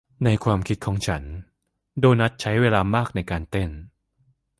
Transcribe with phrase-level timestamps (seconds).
[0.25, 1.23] ในความคิดของฉัน
[1.99, 3.69] โดนัทใช้เวลามากในการเต้น